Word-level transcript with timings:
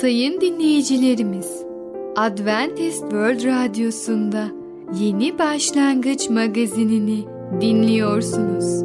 Sayın 0.00 0.40
dinleyicilerimiz, 0.40 1.62
Adventist 2.16 3.00
World 3.00 3.44
Radyosu'nda 3.44 4.48
Yeni 5.00 5.38
Başlangıç 5.38 6.30
magazinini 6.30 7.24
dinliyorsunuz. 7.60 8.82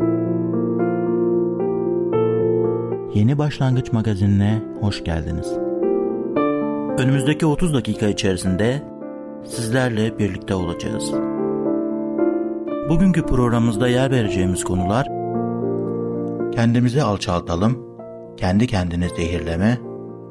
Yeni 3.14 3.38
Başlangıç 3.38 3.92
magazinine 3.94 4.62
hoş 4.82 5.04
geldiniz. 5.04 5.48
Önümüzdeki 6.98 7.46
30 7.46 7.74
dakika 7.74 8.08
içerisinde 8.08 8.82
sizlerle 9.46 10.20
birlikte 10.20 10.56
olacağız. 10.56 11.12
Bugünkü 12.90 13.26
programımızda 13.26 13.88
yer 13.88 14.12
vereceğimiz 14.12 14.64
konular 14.64 15.08
Kendimizi 16.56 17.04
alçaltalım, 17.04 17.86
kendi 18.38 18.68
kendini 18.68 19.10
zehirleme, 19.10 19.85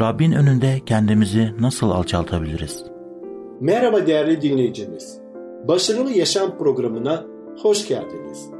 Rabbin 0.00 0.32
önünde 0.32 0.80
kendimizi 0.86 1.48
nasıl 1.60 1.90
alçaltabiliriz? 1.90 2.84
Merhaba 3.60 4.06
değerli 4.06 4.42
dinleyicimiz. 4.42 5.20
Başarılı 5.68 6.12
Yaşam 6.12 6.58
programına 6.58 7.24
hoş 7.62 7.88
geldiniz. 7.88 8.50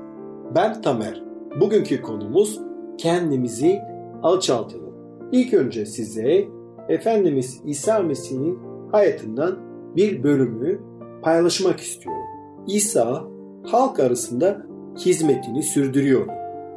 Ben 0.54 0.82
Tamer. 0.82 1.22
Bugünkü 1.60 2.02
konumuz 2.02 2.60
kendimizi 2.98 3.78
alçaltalım. 4.22 4.94
İlk 5.32 5.54
önce 5.54 5.86
size 5.86 6.48
Efendimiz 6.88 7.60
İsa 7.64 7.98
Mesih'in 7.98 8.58
hayatından 8.92 9.58
bir 9.96 10.22
bölümü 10.22 10.80
paylaşmak 11.22 11.80
istiyorum. 11.80 12.24
İsa 12.66 13.24
halk 13.70 14.00
arasında 14.00 14.62
hizmetini 14.96 15.62
sürdürüyor. 15.62 16.26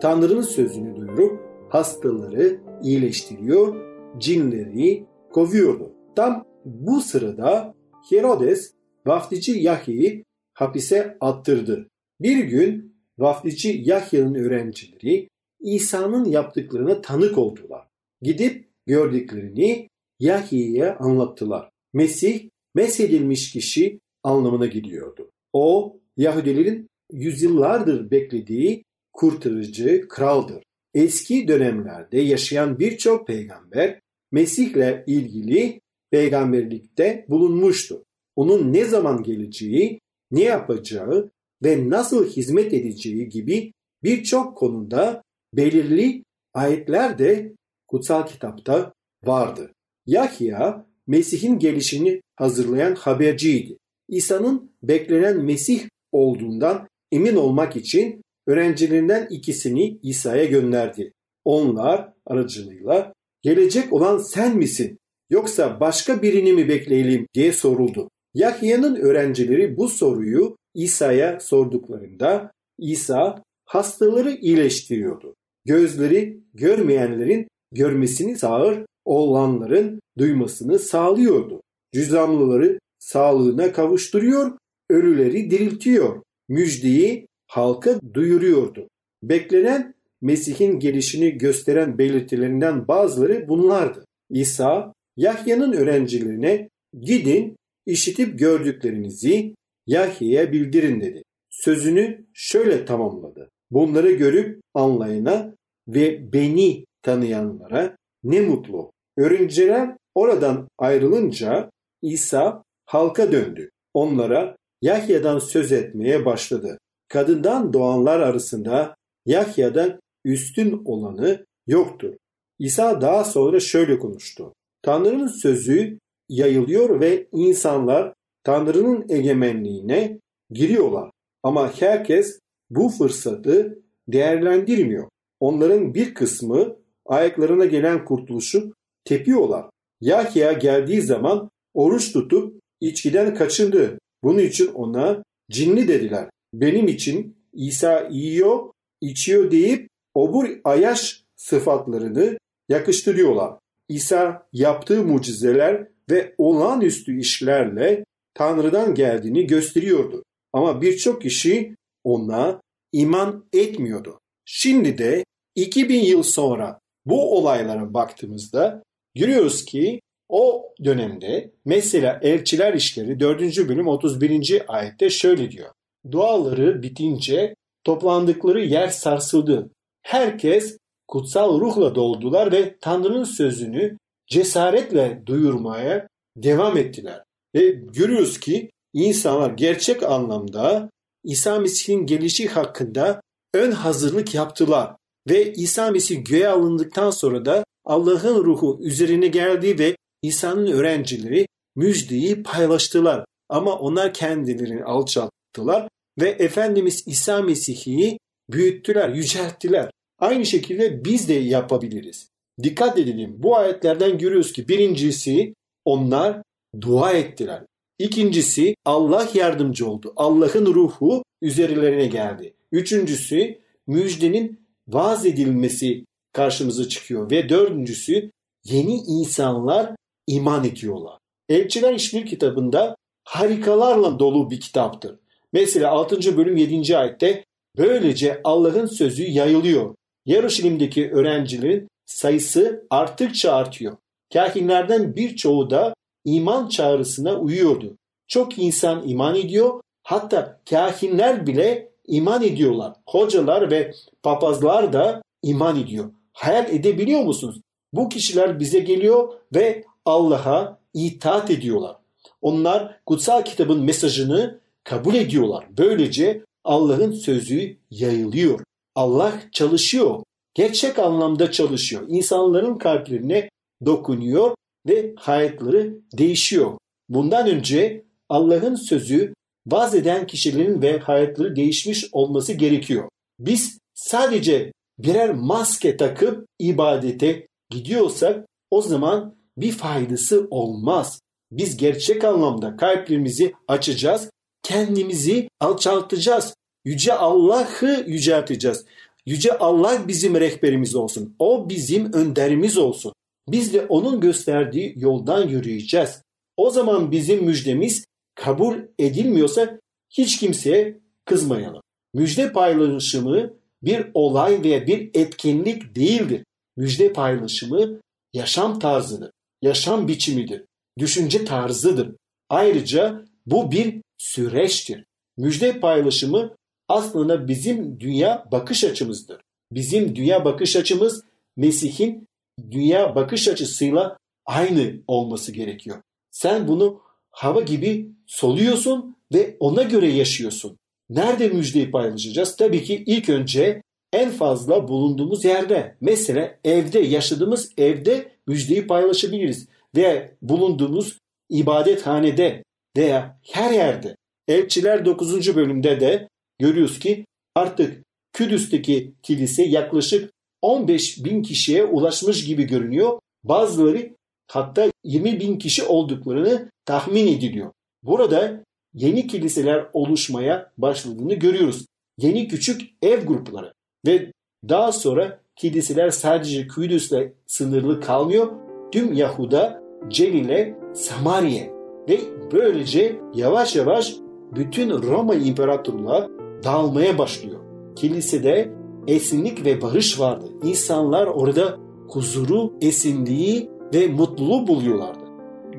Tanrı'nın 0.02 0.42
sözünü 0.42 0.96
duyurup 0.96 1.40
hastaları 1.70 2.58
iyileştiriyor, 2.84 3.91
cinleri 4.20 5.06
kovuyordu. 5.34 5.94
Tam 6.16 6.46
bu 6.66 7.02
sırada 7.02 7.74
Herodes 8.10 8.74
vaftici 9.06 9.64
Yahya'yı 9.64 10.24
hapise 10.54 11.18
attırdı. 11.20 11.90
Bir 12.22 12.44
gün 12.44 12.96
vaftici 13.18 13.90
Yahya'nın 13.90 14.36
öğrencileri 14.36 15.30
İsa'nın 15.60 16.26
yaptıklarına 16.26 17.02
tanık 17.02 17.38
oldular. 17.38 17.88
Gidip 18.22 18.70
gördüklerini 18.86 19.90
Yahya'ya 20.20 20.98
anlattılar. 20.98 21.70
Mesih, 21.94 22.50
mesedilmiş 22.76 23.52
kişi 23.52 24.00
anlamına 24.24 24.66
gidiyordu. 24.66 25.32
O, 25.54 25.98
Yahudilerin 26.18 26.90
yüzyıllardır 27.12 28.12
beklediği 28.12 28.84
kurtarıcı 29.14 30.08
kraldır. 30.08 30.64
Eski 30.94 31.48
dönemlerde 31.48 32.20
yaşayan 32.20 32.80
birçok 32.80 33.28
peygamber 33.28 34.01
Mesih'le 34.32 35.04
ilgili 35.08 35.82
peygamberlikte 36.12 37.26
bulunmuştu. 37.30 38.04
Onun 38.36 38.74
ne 38.74 38.86
zaman 38.86 39.24
geleceği, 39.24 40.00
ne 40.32 40.44
yapacağı 40.44 41.32
ve 41.64 41.90
nasıl 41.90 42.28
hizmet 42.28 42.74
edeceği 42.74 43.30
gibi 43.30 43.74
birçok 44.04 44.58
konuda 44.58 45.24
belirli 45.54 46.24
ayetler 46.54 47.20
de 47.20 47.54
kutsal 47.88 48.28
kitapta 48.28 48.94
vardı. 49.24 49.74
Yahya 50.06 50.86
Mesih'in 51.08 51.60
gelişini 51.60 52.22
hazırlayan 52.36 52.96
haberciydi. 52.96 53.78
İsa'nın 54.10 54.72
beklenen 54.84 55.46
Mesih 55.46 55.88
olduğundan 56.12 56.88
emin 57.12 57.36
olmak 57.36 57.76
için 57.76 58.22
öğrencilerinden 58.48 59.28
ikisini 59.30 60.00
İsa'ya 60.04 60.46
gönderdi. 60.46 61.14
Onlar 61.46 62.14
aracılığıyla 62.26 63.14
gelecek 63.42 63.94
olan 63.94 64.18
sen 64.18 64.58
misin 64.58 65.00
yoksa 65.30 65.80
başka 65.80 66.22
birini 66.22 66.54
mi 66.54 66.68
bekleyelim 66.68 67.28
diye 67.34 67.54
soruldu. 67.54 68.10
Yahya'nın 68.34 68.96
öğrencileri 68.96 69.78
bu 69.78 69.88
soruyu 69.88 70.58
İsa'ya 70.76 71.40
sorduklarında 71.40 72.52
İsa 72.80 73.44
hastaları 73.66 74.32
iyileştiriyordu. 74.32 75.36
Gözleri 75.66 76.44
görmeyenlerin 76.54 77.48
görmesini 77.72 78.38
sağır, 78.38 78.86
olanların 79.06 80.00
duymasını 80.18 80.80
sağlıyordu. 80.80 81.62
Cüzamlıları 81.94 82.80
sağlığına 83.00 83.72
kavuşturuyor, 83.72 84.58
ölüleri 84.90 85.52
diriltiyor. 85.52 86.22
Müjdeyi 86.50 87.28
halka 87.48 88.00
duyuruyordu. 88.14 88.88
Beklenen 89.24 89.94
Mesih'in 90.22 90.80
gelişini 90.80 91.38
gösteren 91.38 91.98
belirtilerinden 91.98 92.88
bazıları 92.88 93.48
bunlardı. 93.50 94.06
İsa, 94.30 94.94
Yahya'nın 95.18 95.74
öğrencilerine 95.74 96.70
gidin 97.02 97.56
işitip 97.86 98.40
gördüklerinizi 98.40 99.56
Yahya'ya 99.88 100.52
bildirin 100.52 101.02
dedi. 101.02 101.24
Sözünü 101.50 102.26
şöyle 102.34 102.86
tamamladı. 102.86 103.50
Bunları 103.72 104.12
görüp 104.12 104.62
anlayana 104.74 105.56
ve 105.88 106.34
beni 106.34 106.86
tanıyanlara 107.02 107.96
ne 108.24 108.42
mutlu. 108.42 108.92
Öğrenciler 109.18 109.98
oradan 110.16 110.68
ayrılınca 110.78 111.70
İsa 112.02 112.64
halka 112.86 113.32
döndü. 113.32 113.70
Onlara 113.94 114.56
Yahya'dan 114.82 115.40
söz 115.40 115.72
etmeye 115.72 116.26
başladı. 116.26 116.78
Kadından 117.08 117.74
doğanlar 117.74 118.20
arasında 118.20 118.96
Yahya'dan 119.26 120.00
üstün 120.26 120.82
olanı 120.86 121.46
yoktur. 121.68 122.14
İsa 122.60 123.02
daha 123.02 123.24
sonra 123.24 123.60
şöyle 123.60 124.00
konuştu. 124.00 124.54
Tanrı'nın 124.82 125.28
sözü 125.28 126.00
yayılıyor 126.30 127.00
ve 127.00 127.28
insanlar 127.32 128.14
Tanrı'nın 128.44 129.06
egemenliğine 129.10 130.20
giriyorlar. 130.50 131.12
Ama 131.44 131.74
herkes 131.80 132.40
bu 132.70 132.90
fırsatı 132.90 133.80
değerlendirmiyor. 134.08 135.10
Onların 135.40 135.94
bir 135.94 136.14
kısmı 136.14 136.76
ayaklarına 137.06 137.66
gelen 137.66 138.06
kurtuluşu 138.06 138.74
tepiyorlar. 139.06 139.70
Yahya 140.02 140.54
geldiği 140.54 141.02
zaman 141.02 141.50
oruç 141.74 142.14
tutup 142.14 142.62
içkiden 142.82 143.36
kaçındı. 143.36 144.00
Bunun 144.24 144.40
için 144.40 144.68
ona 144.68 145.24
cinli 145.52 145.88
dediler. 145.88 146.30
Benim 146.54 146.88
için 146.88 147.38
İsa 147.54 148.08
yiyor, 148.12 148.72
içiyor 149.02 149.52
deyip 149.52 149.90
obur 150.14 150.50
ayaş 150.64 151.24
sıfatlarını 151.36 152.38
yakıştırıyorlar. 152.70 153.54
İsa 153.90 154.48
yaptığı 154.54 155.04
mucizeler 155.04 155.88
ve 156.10 156.36
olağanüstü 156.38 157.20
işlerle 157.20 158.04
Tanrı'dan 158.34 158.96
geldiğini 158.96 159.48
gösteriyordu. 159.48 160.24
Ama 160.54 160.82
birçok 160.82 161.22
kişi 161.22 161.76
ona 162.04 162.62
iman 162.92 163.46
etmiyordu. 163.54 164.20
Şimdi 164.46 164.98
de 164.98 165.24
2000 165.56 166.00
yıl 166.04 166.24
sonra 166.24 166.80
bu 167.06 167.38
olaylara 167.38 167.94
baktığımızda 167.94 168.84
görüyoruz 169.16 169.66
ki 169.66 170.02
o 170.30 170.74
dönemde 170.84 171.52
mesela 171.66 172.20
Elçiler 172.22 172.74
İşleri 172.74 173.20
4. 173.20 173.42
bölüm 173.70 173.88
31. 173.88 174.62
ayette 174.68 175.10
şöyle 175.10 175.52
diyor. 175.52 175.70
Duaları 176.12 176.84
bitince 176.84 177.56
toplandıkları 177.84 178.62
yer 178.66 178.88
sarsıldı. 178.88 179.70
Herkes 180.02 180.78
kutsal 181.08 181.60
ruhla 181.60 181.96
doldular 181.96 182.52
ve 182.52 182.78
Tanrı'nın 182.82 183.24
sözünü 183.24 183.98
cesaretle 184.28 185.24
duyurmaya 185.26 186.08
devam 186.38 186.78
ettiler. 186.78 187.24
Ve 187.56 187.70
görüyoruz 187.70 188.40
ki 188.40 188.70
insanlar 188.94 189.52
gerçek 189.52 190.04
anlamda 190.04 190.90
İsa 191.24 191.60
Mesih'in 191.60 192.06
gelişi 192.06 192.48
hakkında 192.48 193.22
ön 193.54 193.72
hazırlık 193.72 194.36
yaptılar. 194.36 194.96
Ve 195.30 195.54
İsa 195.54 195.92
Mesih 195.92 196.26
göğe 196.26 196.48
alındıktan 196.48 197.12
sonra 197.12 197.46
da 197.46 197.64
Allah'ın 197.86 198.44
ruhu 198.44 198.80
üzerine 198.82 199.28
geldi 199.28 199.80
ve 199.80 199.96
İsa'nın 200.22 200.68
öğrencileri 200.68 201.48
müjdeyi 201.76 202.44
paylaştılar. 202.44 203.26
Ama 203.50 203.80
onlar 203.80 204.14
kendilerini 204.14 204.84
alçalttılar 204.84 205.88
ve 206.20 206.30
Efendimiz 206.30 207.04
İsa 207.08 207.42
Mesih'i 207.42 208.18
büyüttüler, 208.52 209.10
yücelttiler. 209.10 209.92
Aynı 210.20 210.46
şekilde 210.46 211.06
biz 211.06 211.30
de 211.30 211.34
yapabiliriz. 211.34 212.30
Dikkat 212.64 213.00
edelim. 213.00 213.36
Bu 213.38 213.56
ayetlerden 213.58 214.18
görüyoruz 214.18 214.54
ki 214.54 214.68
birincisi 214.68 215.54
onlar 215.86 216.42
dua 216.82 217.12
ettiler. 217.12 217.64
İkincisi 218.00 218.76
Allah 218.86 219.30
yardımcı 219.34 219.90
oldu. 219.90 220.14
Allah'ın 220.16 220.66
ruhu 220.66 221.24
üzerlerine 221.42 222.06
geldi. 222.06 222.54
Üçüncüsü 222.72 223.58
müjdenin 223.88 224.60
vaaz 224.88 225.26
edilmesi 225.26 226.06
karşımıza 226.34 226.88
çıkıyor. 226.90 227.32
Ve 227.32 227.50
dördüncüsü 227.50 228.32
yeni 228.64 228.94
insanlar 228.94 229.96
iman 230.28 230.66
ediyorlar. 230.66 231.18
Elçiler 231.50 231.94
İşbir 231.94 232.26
kitabında 232.26 232.96
harikalarla 233.24 234.20
dolu 234.20 234.50
bir 234.50 234.60
kitaptır. 234.60 235.20
Mesela 235.54 235.92
6. 235.92 236.38
bölüm 236.38 236.58
7. 236.58 236.98
ayette 236.98 237.44
böylece 237.78 238.42
Allah'ın 238.44 238.86
sözü 238.86 239.24
yayılıyor. 239.24 239.96
Yarışilim'deki 240.26 241.12
öğrencilerin 241.12 241.88
sayısı 242.06 242.88
arttıkça 242.90 243.54
artıyor. 243.54 243.98
Kahinlerden 244.34 245.16
birçoğu 245.16 245.70
da 245.70 245.94
iman 246.26 246.68
çağrısına 246.68 247.36
uyuyordu. 247.36 247.98
Çok 248.28 248.58
insan 248.58 249.08
iman 249.08 249.36
ediyor. 249.36 249.82
Hatta 250.04 250.60
kahinler 250.70 251.48
bile 251.48 251.92
iman 252.08 252.44
ediyorlar. 252.44 252.94
Hocalar 253.08 253.72
ve 253.72 253.94
papazlar 254.24 254.94
da 254.94 255.22
iman 255.44 255.80
ediyor. 255.80 256.12
Hayal 256.34 256.70
edebiliyor 256.70 257.22
musunuz? 257.22 257.62
Bu 257.94 258.10
kişiler 258.10 258.60
bize 258.60 258.80
geliyor 258.80 259.34
ve 259.56 259.84
Allah'a 260.06 260.80
itaat 260.94 261.52
ediyorlar. 261.52 261.96
Onlar 262.42 263.00
kutsal 263.06 263.42
kitabın 263.42 263.84
mesajını 263.84 264.60
kabul 264.84 265.16
ediyorlar. 265.16 265.66
Böylece 265.78 266.42
Allah'ın 266.64 267.12
sözü 267.12 267.78
yayılıyor. 267.92 268.60
Allah 268.96 269.42
çalışıyor. 269.52 270.24
Gerçek 270.54 271.00
anlamda 271.00 271.52
çalışıyor. 271.52 272.04
İnsanların 272.08 272.78
kalplerine 272.78 273.50
dokunuyor 273.86 274.56
ve 274.88 275.14
hayatları 275.18 275.98
değişiyor. 276.18 276.78
Bundan 277.10 277.50
önce 277.50 278.06
Allah'ın 278.30 278.76
sözü 278.76 279.34
vaz 279.68 279.96
eden 279.96 280.28
kişilerin 280.28 280.82
ve 280.82 281.00
hayatları 281.00 281.56
değişmiş 281.56 282.06
olması 282.12 282.54
gerekiyor. 282.54 283.10
Biz 283.40 283.78
sadece 283.94 284.72
birer 285.00 285.34
maske 285.34 285.98
takıp 285.98 286.46
ibadete 286.60 287.48
gidiyorsak 287.70 288.46
o 288.72 288.82
zaman 288.82 289.36
bir 289.58 289.72
faydası 289.72 290.48
olmaz. 290.50 291.20
Biz 291.52 291.78
gerçek 291.78 292.24
anlamda 292.24 292.76
kalplerimizi 292.76 293.54
açacağız, 293.68 294.30
kendimizi 294.72 295.50
alçaltacağız. 295.60 296.56
Yüce 296.86 297.14
Allah'ı 297.14 298.06
yücelteceğiz. 298.08 298.86
Yüce 299.26 299.58
Allah 299.58 300.08
bizim 300.08 300.36
rehberimiz 300.36 300.96
olsun. 300.96 301.36
O 301.40 301.70
bizim 301.70 302.14
önderimiz 302.14 302.78
olsun. 302.78 303.14
Biz 303.48 303.74
de 303.74 303.86
onun 303.86 304.20
gösterdiği 304.20 304.94
yoldan 304.98 305.48
yürüyeceğiz. 305.48 306.22
O 306.58 306.70
zaman 306.70 307.12
bizim 307.12 307.44
müjdemiz 307.44 308.06
kabul 308.36 308.78
edilmiyorsa 309.00 309.80
hiç 310.10 310.40
kimseye 310.40 311.00
kızmayalım. 311.26 311.82
Müjde 312.14 312.52
paylaşımı 312.52 313.54
bir 313.84 314.08
olay 314.14 314.64
veya 314.64 314.88
bir 314.88 315.10
etkinlik 315.14 315.96
değildir. 315.96 316.44
Müjde 316.78 317.14
paylaşımı 317.14 318.00
yaşam 318.34 318.80
tarzıdır, 318.80 319.32
yaşam 319.62 320.08
biçimidir, 320.08 320.64
düşünce 321.00 321.46
tarzıdır. 321.46 322.16
Ayrıca 322.50 323.26
bu 323.46 323.72
bir 323.72 324.02
süreçtir. 324.22 325.06
Müjde 325.38 325.80
paylaşımı 325.80 326.56
aslında 326.88 327.48
bizim 327.48 328.00
dünya 328.00 328.46
bakış 328.52 328.84
açımızdır. 328.84 329.42
Bizim 329.72 330.16
dünya 330.16 330.46
bakış 330.46 330.76
açımız 330.76 331.24
Mesih'in 331.58 332.28
dünya 332.72 333.16
bakış 333.16 333.48
açısıyla 333.48 334.18
aynı 334.46 334.94
olması 335.08 335.52
gerekiyor. 335.52 336.02
Sen 336.32 336.68
bunu 336.68 337.02
hava 337.32 337.62
gibi 337.62 338.12
soluyorsun 338.28 339.16
ve 339.34 339.58
ona 339.60 339.84
göre 339.84 340.08
yaşıyorsun. 340.08 340.78
Nerede 341.10 341.48
müjdeyi 341.48 341.92
paylaşacağız? 341.92 342.56
Tabii 342.56 342.84
ki 342.84 343.04
ilk 343.06 343.30
önce 343.30 343.82
en 344.14 344.32
fazla 344.32 344.88
bulunduğumuz 344.88 345.46
yerde. 345.46 345.96
Mesela 346.02 346.60
evde, 346.64 347.00
yaşadığımız 347.00 347.72
evde 347.78 348.32
müjdeyi 348.48 348.88
paylaşabiliriz. 348.88 349.68
Veya 349.96 350.32
bulunduğumuz 350.42 351.18
ibadethanede 351.50 352.64
veya 352.98 353.40
her 353.52 353.72
yerde. 353.72 354.16
Elçiler 354.48 355.06
9. 355.06 355.56
bölümde 355.56 356.00
de 356.00 356.28
görüyoruz 356.60 357.00
ki 357.00 357.26
artık 357.56 358.04
Kudüs'teki 358.38 359.14
kilise 359.24 359.64
yaklaşık 359.64 360.32
15 360.62 361.24
bin 361.24 361.44
kişiye 361.44 361.84
ulaşmış 361.84 362.46
gibi 362.46 362.64
görünüyor. 362.64 363.20
Bazıları 363.44 364.10
hatta 364.48 364.92
20 365.04 365.40
bin 365.40 365.58
kişi 365.58 365.84
olduklarını 365.84 366.70
tahmin 366.86 367.28
ediliyor. 367.28 367.72
Burada 368.04 368.64
yeni 368.94 369.28
kiliseler 369.28 369.86
oluşmaya 369.94 370.72
başladığını 370.78 371.34
görüyoruz. 371.34 371.86
Yeni 372.18 372.48
küçük 372.48 372.82
ev 373.02 373.26
grupları 373.26 373.74
ve 374.06 374.32
daha 374.70 374.92
sonra 374.92 375.40
kiliseler 375.56 376.10
sadece 376.10 376.68
Kudüs'le 376.68 377.34
sınırlı 377.48 378.02
kalmıyor. 378.02 378.52
Tüm 378.92 379.14
Yahuda, 379.14 379.84
Celil'e, 380.10 380.78
Samariye 380.94 381.74
ve 382.10 382.20
böylece 382.54 383.20
yavaş 383.34 383.76
yavaş 383.76 384.16
bütün 384.56 384.90
Roma 384.90 385.36
İmparatorluğu'na 385.36 386.28
dağılmaya 386.64 387.18
başlıyor. 387.18 387.60
Kilisede 387.96 388.72
esinlik 389.08 389.66
ve 389.66 389.82
barış 389.82 390.20
vardı. 390.20 390.46
İnsanlar 390.64 391.28
orada 391.28 391.78
huzuru, 392.08 392.74
esinliği 392.82 393.70
ve 393.94 394.08
mutluluğu 394.08 394.68
buluyorlardı. 394.68 395.20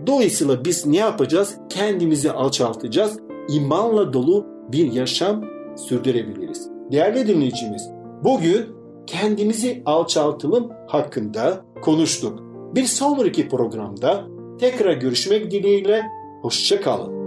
Dolayısıyla 0.07 0.65
biz 0.65 0.87
ne 0.87 0.97
yapacağız? 0.97 1.59
Kendimizi 1.69 2.33
alçaltacağız. 2.33 3.19
İmanla 3.49 4.13
dolu 4.13 4.47
bir 4.73 4.93
yaşam 4.93 5.45
sürdürebiliriz. 5.77 6.69
Değerli 6.93 7.27
dinleyicimiz, 7.27 7.91
bugün 8.25 8.67
kendimizi 9.07 9.83
alçaltılım 9.87 10.71
hakkında 10.87 11.65
konuştuk. 11.83 12.39
Bir 12.75 12.85
sonraki 12.85 13.49
programda 13.49 14.25
tekrar 14.61 14.93
görüşmek 14.93 15.51
dileğiyle 15.51 16.03
hoşçakalın. 16.43 17.23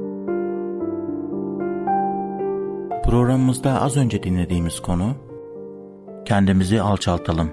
Programımızda 3.04 3.82
az 3.82 3.98
önce 3.98 4.24
dinlediğimiz 4.24 4.80
konu 4.80 5.16
kendimizi 6.26 6.82
alçaltalım. 6.82 7.52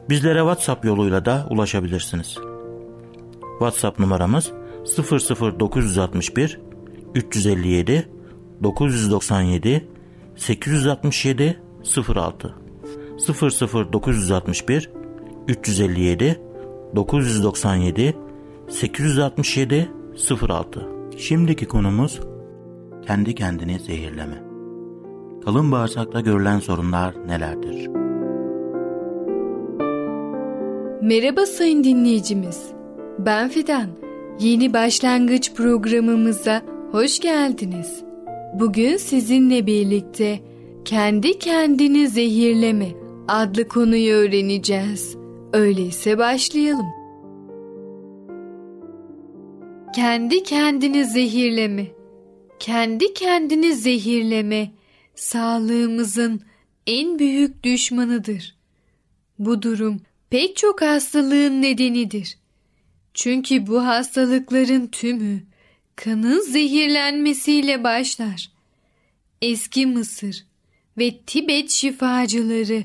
Bizlere 0.10 0.39
WhatsApp 0.39 0.86
yoluyla 0.86 1.25
da 1.25 1.48
ulaşabilirsiniz. 1.50 2.38
WhatsApp 3.60 4.00
numaramız 4.00 4.51
00961 5.60 6.60
357 7.16 8.10
997 8.63 9.88
867 10.36 11.62
06 12.16 12.56
00961 13.94 14.89
357 15.48 16.42
997 16.96 18.16
867 18.70 19.92
06 20.50 20.89
Şimdiki 21.18 21.66
konumuz 21.66 22.20
kendi 23.08 23.36
kendini 23.36 23.80
zehirleme. 23.80 24.44
Kalın 25.46 25.72
bağırsakta 25.72 26.20
görülen 26.20 26.60
sorunlar 26.60 27.28
nelerdir? 27.28 27.99
Merhaba 31.01 31.46
sayın 31.46 31.84
dinleyicimiz. 31.84 32.72
Ben 33.20 33.50
Fidan. 33.50 33.89
Yeni 34.39 34.74
başlangıç 34.74 35.53
programımıza 35.53 36.62
hoş 36.91 37.20
geldiniz. 37.20 38.03
Bugün 38.53 38.98
sizinle 38.98 39.65
birlikte 39.68 40.39
kendi 40.86 41.39
kendini 41.39 42.08
zehirleme 42.08 42.88
adlı 43.27 43.68
konuyu 43.68 44.13
öğreneceğiz. 44.13 45.18
Öyleyse 45.53 46.18
başlayalım. 46.18 46.88
Kendi 49.96 50.44
kendini 50.44 51.06
zehirleme. 51.06 51.88
Kendi 52.60 53.13
kendini 53.13 53.74
zehirleme 53.74 54.72
sağlığımızın 55.15 56.41
en 56.88 57.20
büyük 57.20 57.63
düşmanıdır. 57.63 58.56
Bu 59.39 59.62
durum 59.62 60.01
pek 60.30 60.58
çok 60.58 60.82
hastalığın 60.82 61.62
nedenidir. 61.62 62.38
Çünkü 63.14 63.68
bu 63.68 63.86
hastalıkların 63.86 64.88
tümü 64.88 65.44
kanın 65.96 66.42
zehirlenmesiyle 66.42 67.84
başlar. 67.84 68.52
Eski 69.42 69.86
Mısır 69.86 70.46
ve 70.98 71.18
Tibet 71.18 71.72
şifacıları 71.72 72.84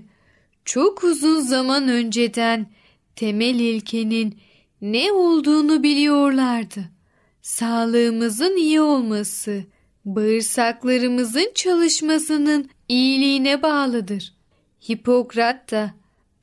çok 0.65 1.05
uzun 1.05 1.41
zaman 1.41 1.89
önceden 1.89 2.67
temel 3.17 3.61
ilkenin 3.61 4.39
ne 4.81 5.13
olduğunu 5.13 5.83
biliyorlardı. 5.83 6.85
Sağlığımızın 7.43 8.57
iyi 8.57 8.81
olması, 8.81 9.65
bağırsaklarımızın 10.05 11.53
çalışmasının 11.55 12.71
iyiliğine 12.89 13.63
bağlıdır. 13.63 14.35
Hipokrat 14.91 15.71
da 15.71 15.95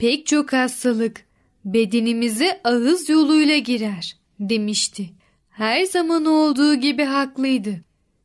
pek 0.02 0.26
çok 0.26 0.54
hastalık 0.54 1.26
bedenimize 1.66 2.62
ağız 2.64 3.10
yoluyla 3.10 3.58
girer 3.58 4.18
demişti. 4.40 5.10
Her 5.50 5.84
zaman 5.84 6.26
olduğu 6.26 6.76
gibi 6.76 7.04
haklıydı. 7.04 7.82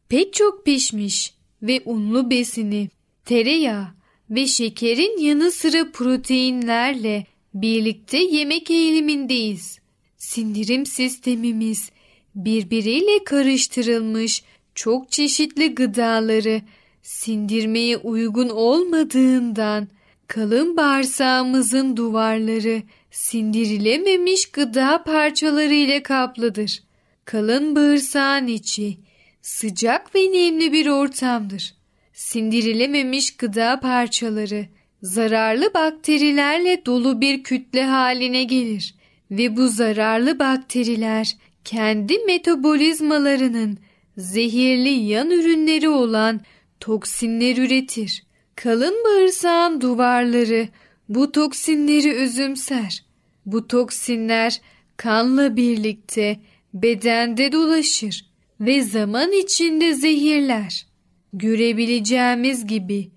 Pek 0.08 0.32
çok 0.32 0.64
pişmiş 0.64 1.34
ve 1.62 1.82
unlu 1.84 2.30
besini, 2.30 2.88
tereyağı 3.24 3.86
ve 4.30 4.46
şekerin 4.46 5.18
yanı 5.18 5.50
sıra 5.50 5.92
proteinlerle 5.92 7.26
birlikte 7.54 8.18
yemek 8.18 8.70
eğilimindeyiz. 8.70 9.78
Sindirim 10.16 10.86
sistemimiz 10.86 11.90
birbiriyle 12.34 13.24
karıştırılmış 13.24 14.42
çok 14.74 15.10
çeşitli 15.10 15.74
gıdaları 15.74 16.62
sindirmeye 17.02 17.96
uygun 17.96 18.48
olmadığından 18.48 19.88
kalın 20.28 20.76
bağırsağımızın 20.76 21.96
duvarları 21.96 22.82
sindirilememiş 23.10 24.50
gıda 24.50 25.02
parçaları 25.02 25.74
ile 25.74 26.02
kaplıdır. 26.02 26.82
Kalın 27.24 27.76
bağırsağın 27.76 28.46
içi 28.46 28.98
sıcak 29.42 30.14
ve 30.14 30.20
nemli 30.20 30.72
bir 30.72 30.86
ortamdır. 30.86 31.74
Sindirilememiş 32.12 33.36
gıda 33.36 33.80
parçaları 33.80 34.66
zararlı 35.02 35.74
bakterilerle 35.74 36.86
dolu 36.86 37.20
bir 37.20 37.42
kütle 37.42 37.84
haline 37.84 38.44
gelir 38.44 38.94
ve 39.30 39.56
bu 39.56 39.68
zararlı 39.68 40.38
bakteriler 40.38 41.36
kendi 41.64 42.18
metabolizmalarının 42.18 43.78
zehirli 44.16 44.88
yan 44.88 45.30
ürünleri 45.30 45.88
olan 45.88 46.40
toksinler 46.80 47.56
üretir. 47.56 48.25
Kalın 48.56 49.04
bağırsağın 49.04 49.80
duvarları 49.80 50.68
bu 51.08 51.32
toksinleri 51.32 52.12
özümser. 52.12 53.04
Bu 53.46 53.68
toksinler 53.68 54.60
kanla 54.96 55.56
birlikte 55.56 56.40
bedende 56.74 57.52
dolaşır 57.52 58.26
ve 58.60 58.82
zaman 58.82 59.32
içinde 59.32 59.94
zehirler. 59.94 60.86
Görebileceğimiz 61.32 62.66
gibi 62.66 63.10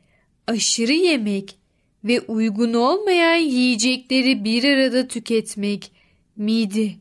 aşırı 0.48 0.94
yemek 0.94 1.56
ve 2.04 2.22
uygun 2.22 2.74
olmayan 2.74 3.38
yiyecekleri 3.38 4.44
bir 4.44 4.64
arada 4.64 5.08
tüketmek 5.08 5.92
mide 6.36 6.92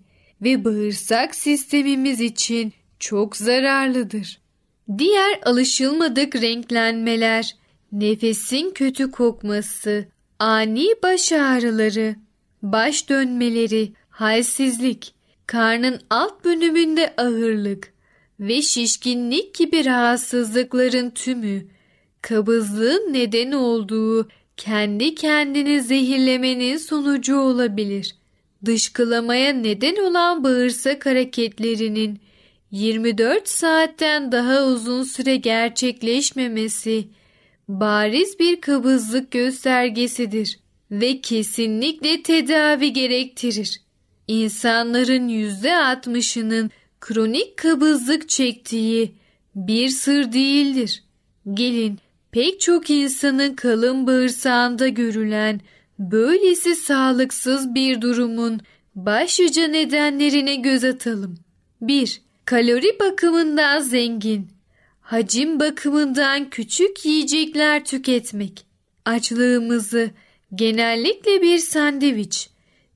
ve 0.42 0.64
bağırsak 0.64 1.34
sistemimiz 1.34 2.20
için 2.20 2.72
çok 2.98 3.36
zararlıdır. 3.36 4.40
Diğer 4.98 5.40
alışılmadık 5.44 6.36
renklenmeler, 6.36 7.56
nefesin 7.92 8.70
kötü 8.70 9.10
kokması, 9.10 10.06
ani 10.38 10.86
baş 11.02 11.32
ağrıları, 11.32 12.16
baş 12.62 13.08
dönmeleri, 13.08 13.92
halsizlik, 14.10 15.14
karnın 15.46 16.00
alt 16.10 16.44
bölümünde 16.44 17.14
ağırlık 17.16 17.92
ve 18.40 18.62
şişkinlik 18.62 19.54
gibi 19.54 19.84
rahatsızlıkların 19.84 21.10
tümü 21.10 21.66
kabızlığın 22.22 23.12
neden 23.12 23.52
olduğu 23.52 24.28
kendi 24.56 25.14
kendini 25.14 25.82
zehirlemenin 25.82 26.76
sonucu 26.76 27.40
olabilir. 27.40 28.16
Dışkılamaya 28.64 29.52
neden 29.52 29.96
olan 29.96 30.44
bağırsak 30.44 31.06
hareketlerinin 31.06 32.20
24 32.70 33.48
saatten 33.48 34.32
daha 34.32 34.64
uzun 34.64 35.02
süre 35.02 35.36
gerçekleşmemesi 35.36 37.08
bariz 37.68 38.38
bir 38.38 38.60
kabızlık 38.60 39.30
göstergesidir 39.30 40.60
ve 40.90 41.20
kesinlikle 41.20 42.22
tedavi 42.22 42.92
gerektirir. 42.92 43.82
İnsanların 44.28 45.28
%60'ının 45.28 46.70
kronik 47.00 47.56
kabızlık 47.56 48.28
çektiği 48.28 49.14
bir 49.54 49.88
sır 49.88 50.32
değildir. 50.32 51.04
Gelin 51.54 51.98
pek 52.30 52.60
çok 52.60 52.90
insanın 52.90 53.54
kalın 53.54 54.06
bağırsağında 54.06 54.88
görülen 54.88 55.60
böylesi 55.98 56.74
sağlıksız 56.74 57.74
bir 57.74 58.00
durumun 58.00 58.60
başlıca 58.94 59.66
nedenlerine 59.66 60.56
göz 60.56 60.84
atalım. 60.84 61.38
1. 61.80 62.22
Kalori 62.44 62.98
bakımından 63.00 63.80
zengin, 63.80 64.48
hacim 65.08 65.60
bakımından 65.60 66.50
küçük 66.50 67.04
yiyecekler 67.04 67.84
tüketmek. 67.84 68.66
Açlığımızı 69.04 70.10
genellikle 70.54 71.42
bir 71.42 71.58
sandviç 71.58 72.50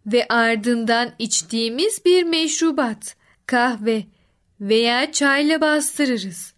ve 0.06 0.26
ardından 0.28 1.12
içtiğimiz 1.18 2.04
bir 2.04 2.22
meşrubat, 2.22 3.16
kahve 3.46 4.04
veya 4.60 5.12
çayla 5.12 5.60
bastırırız. 5.60 6.54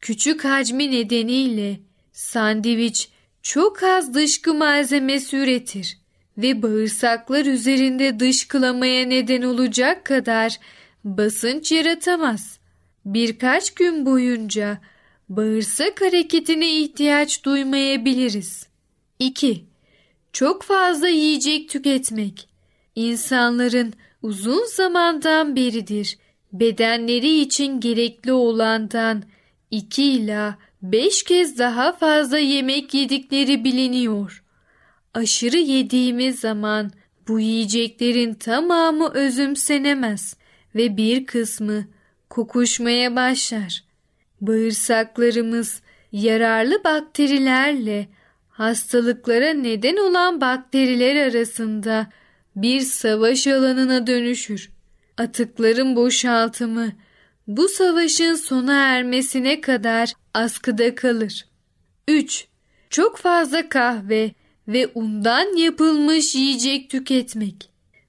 Küçük 0.00 0.44
hacmi 0.44 0.90
nedeniyle 0.90 1.80
sandviç 2.12 3.08
çok 3.42 3.82
az 3.82 4.14
dışkı 4.14 4.54
malzemesi 4.54 5.36
üretir 5.36 5.98
ve 6.38 6.62
bağırsaklar 6.62 7.46
üzerinde 7.46 8.20
dışkılamaya 8.20 9.06
neden 9.06 9.42
olacak 9.42 10.04
kadar 10.04 10.58
basınç 11.04 11.72
yaratamaz. 11.72 12.58
Birkaç 13.04 13.74
gün 13.74 14.06
boyunca 14.06 14.78
bağırsak 15.28 16.00
hareketine 16.00 16.80
ihtiyaç 16.80 17.44
duymayabiliriz. 17.44 18.66
2. 19.18 19.64
Çok 20.32 20.62
fazla 20.62 21.08
yiyecek 21.08 21.68
tüketmek. 21.68 22.48
İnsanların 22.94 23.92
uzun 24.22 24.66
zamandan 24.66 25.56
beridir 25.56 26.18
bedenleri 26.52 27.40
için 27.40 27.80
gerekli 27.80 28.32
olandan 28.32 29.22
2 29.70 30.02
ila 30.02 30.58
5 30.82 31.22
kez 31.22 31.58
daha 31.58 31.92
fazla 31.92 32.38
yemek 32.38 32.94
yedikleri 32.94 33.64
biliniyor. 33.64 34.44
Aşırı 35.14 35.58
yediğimiz 35.58 36.40
zaman 36.40 36.90
bu 37.28 37.40
yiyeceklerin 37.40 38.34
tamamı 38.34 39.08
özümsenemez 39.08 40.36
ve 40.74 40.96
bir 40.96 41.26
kısmı 41.26 41.86
kokuşmaya 42.28 43.16
başlar. 43.16 43.87
Bağırsaklarımız 44.40 45.82
yararlı 46.12 46.84
bakterilerle 46.84 48.08
hastalıklara 48.48 49.50
neden 49.50 49.96
olan 49.96 50.40
bakteriler 50.40 51.16
arasında 51.16 52.06
bir 52.56 52.80
savaş 52.80 53.46
alanına 53.46 54.06
dönüşür. 54.06 54.70
Atıkların 55.16 55.96
boşaltımı 55.96 56.92
bu 57.46 57.68
savaşın 57.68 58.34
sona 58.34 58.74
ermesine 58.74 59.60
kadar 59.60 60.12
askıda 60.34 60.94
kalır. 60.94 61.46
3. 62.08 62.46
Çok 62.90 63.16
fazla 63.16 63.68
kahve 63.68 64.32
ve 64.68 64.90
undan 64.94 65.56
yapılmış 65.56 66.34
yiyecek 66.34 66.90
tüketmek. 66.90 67.67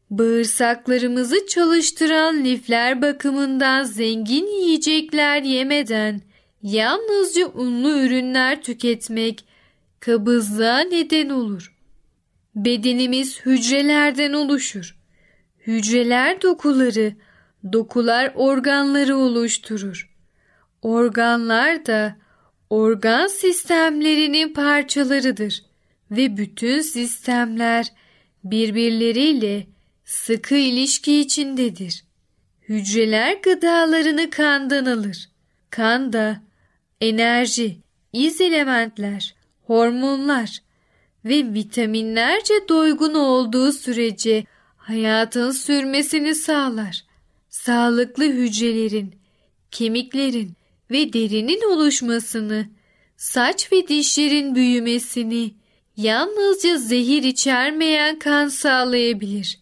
Bağırsaklarımızı 0.10 1.48
çalıştıran 1.48 2.44
lifler 2.46 3.02
bakımından 3.02 3.84
zengin 3.84 4.48
yiyecekler 4.48 5.42
yemeden 5.42 6.22
yalnızca 6.64 7.48
unlu 7.48 8.00
ürünler 8.00 8.62
tüketmek 8.62 9.46
kabızlığa 10.00 10.80
neden 10.80 11.30
olur. 11.30 11.76
Bedenimiz 12.56 13.46
hücrelerden 13.46 14.34
oluşur. 14.34 14.98
Hücreler 15.68 16.42
dokuları, 16.42 17.14
dokular 17.74 18.32
organları 18.36 19.18
oluşturur. 19.18 20.10
Organlar 20.82 21.86
da 21.86 22.16
organ 22.70 23.28
sistemlerinin 23.28 24.54
parçalarıdır 24.54 25.64
ve 26.12 26.38
bütün 26.38 26.82
sistemler 26.82 27.94
birbirleriyle 28.44 29.68
sıkı 30.10 30.56
ilişki 30.56 31.20
içindedir. 31.20 32.04
Hücreler 32.70 33.38
gıdalarını 33.44 34.30
kandan 34.30 34.86
alır. 34.86 35.30
Kan 35.70 36.14
da 36.14 36.42
enerji, 37.02 37.78
iz 38.14 38.42
elementler, 38.42 39.36
hormonlar 39.64 40.60
ve 41.26 41.54
vitaminlerce 41.54 42.54
doygun 42.70 43.14
olduğu 43.14 43.72
sürece 43.72 44.46
hayatın 44.78 45.52
sürmesini 45.52 46.36
sağlar. 46.36 47.06
Sağlıklı 47.50 48.24
hücrelerin, 48.24 49.16
kemiklerin 49.72 50.54
ve 50.92 51.14
derinin 51.14 51.72
oluşmasını, 51.72 52.68
saç 53.18 53.72
ve 53.72 53.88
dişlerin 53.88 54.56
büyümesini 54.56 55.54
yalnızca 55.98 56.78
zehir 56.78 57.24
içermeyen 57.24 58.20
kan 58.20 58.48
sağlayabilir. 58.48 59.59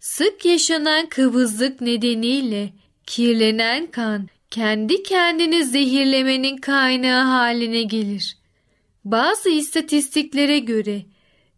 Sık 0.00 0.44
yaşanan 0.44 1.08
kıvızlık 1.08 1.80
nedeniyle 1.80 2.72
kirlenen 3.06 3.86
kan 3.86 4.28
kendi 4.50 5.02
kendini 5.02 5.64
zehirlemenin 5.64 6.56
kaynağı 6.56 7.24
haline 7.24 7.82
gelir. 7.82 8.36
Bazı 9.04 9.48
istatistiklere 9.48 10.58
göre 10.58 11.02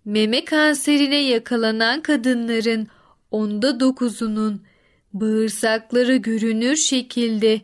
meme 0.04 0.44
kanserine 0.44 1.16
yakalanan 1.16 2.00
kadınların 2.02 2.88
onda 3.30 3.80
dokuzunun 3.80 4.62
bağırsakları 5.12 6.16
görünür 6.16 6.76
şekilde 6.76 7.60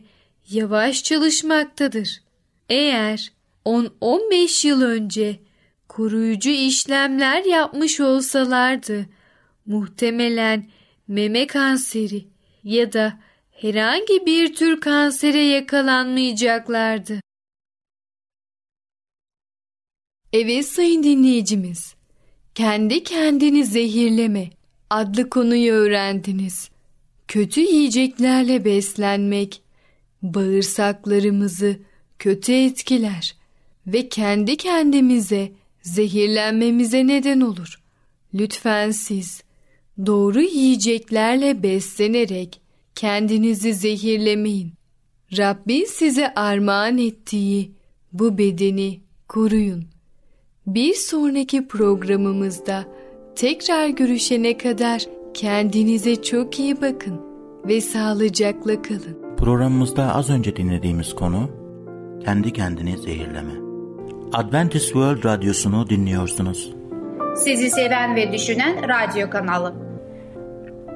yavaş 0.49 1.03
çalışmaktadır. 1.03 2.21
Eğer 2.69 3.31
10-15 3.65 4.67
yıl 4.67 4.81
önce 4.81 5.39
koruyucu 5.87 6.49
işlemler 6.49 7.43
yapmış 7.45 7.99
olsalardı 7.99 9.05
muhtemelen 9.69 10.69
meme 11.07 11.47
kanseri 11.47 12.27
ya 12.63 12.93
da 12.93 13.19
herhangi 13.51 14.25
bir 14.25 14.55
tür 14.55 14.81
kansere 14.81 15.43
yakalanmayacaklardı. 15.43 17.21
Evet 20.33 20.65
sayın 20.65 21.03
dinleyicimiz, 21.03 21.95
kendi 22.55 23.03
kendini 23.03 23.65
zehirleme 23.65 24.49
adlı 24.89 25.29
konuyu 25.29 25.73
öğrendiniz. 25.73 26.69
Kötü 27.27 27.61
yiyeceklerle 27.61 28.65
beslenmek 28.65 29.61
bağırsaklarımızı 30.21 31.79
kötü 32.19 32.53
etkiler 32.53 33.35
ve 33.87 34.09
kendi 34.09 34.57
kendimize 34.57 35.51
zehirlenmemize 35.81 37.07
neden 37.07 37.41
olur. 37.41 37.79
Lütfen 38.33 38.91
siz 38.91 39.43
doğru 40.05 40.41
yiyeceklerle 40.41 41.63
beslenerek 41.63 42.61
kendinizi 42.95 43.73
zehirlemeyin. 43.73 44.73
Rabbin 45.37 45.85
size 45.85 46.33
armağan 46.33 46.97
ettiği 46.97 47.71
bu 48.13 48.37
bedeni 48.37 48.99
koruyun. 49.27 49.85
Bir 50.67 50.93
sonraki 50.93 51.67
programımızda 51.67 52.85
tekrar 53.35 53.87
görüşene 53.87 54.57
kadar 54.57 55.01
kendinize 55.33 56.21
çok 56.21 56.59
iyi 56.59 56.81
bakın 56.81 57.21
ve 57.67 57.81
sağlıcakla 57.81 58.81
kalın. 58.81 59.35
Programımızda 59.37 60.15
az 60.15 60.29
önce 60.29 60.55
dinlediğimiz 60.55 61.15
konu 61.15 61.49
kendi 62.25 62.53
kendini 62.53 62.97
zehirleme. 62.97 63.53
Adventist 64.33 64.85
World 64.85 65.25
Radyosu'nu 65.25 65.89
dinliyorsunuz. 65.89 66.73
Sizi 67.35 67.69
seven 67.69 68.15
ve 68.15 68.33
düşünen 68.33 68.77
radyo 68.89 69.29
kanalı. 69.29 69.88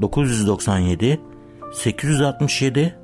997 0.00 1.20
867 1.72 2.98